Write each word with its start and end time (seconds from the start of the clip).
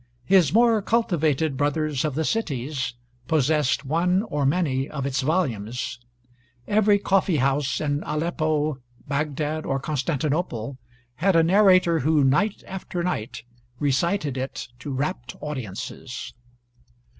His 0.25 0.51
more 0.51 0.81
cultivated 0.81 1.55
brothers 1.55 2.03
of 2.03 2.15
the 2.15 2.25
cities 2.25 2.95
possessed 3.27 3.85
one 3.85 4.23
or 4.23 4.47
many 4.47 4.89
of 4.89 5.05
its 5.05 5.21
volumes. 5.21 5.99
Every 6.67 6.97
coffee 6.97 7.37
house 7.37 7.79
in 7.79 8.01
Aleppo, 8.03 8.79
Bagdad, 9.07 9.63
or 9.63 9.79
Constantinople 9.79 10.79
had 11.17 11.35
a 11.35 11.43
narrator 11.43 11.99
who, 11.99 12.23
night 12.23 12.63
after 12.65 13.03
night, 13.03 13.43
recited 13.77 14.37
it 14.37 14.69
to 14.79 14.89
rapt 14.89 15.35
audiences. 15.39 16.33